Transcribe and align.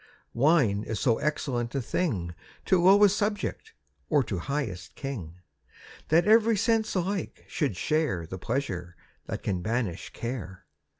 Wine 0.33 0.81
is 0.81 0.99
so 0.99 1.19
excellent 1.19 1.75
a 1.75 1.79
thing 1.79 2.33
To 2.65 2.81
lowest 2.81 3.15
subject, 3.15 3.73
or 4.09 4.23
to 4.23 4.39
highest 4.39 4.95
king, 4.95 5.35
That 6.07 6.25
every 6.25 6.57
sense 6.57 6.95
alike 6.95 7.45
should 7.47 7.77
share 7.77 8.25
The 8.25 8.39
pleasure 8.39 8.95
that 9.27 9.43
can 9.43 9.61
banish 9.61 10.09
care. 10.09 10.65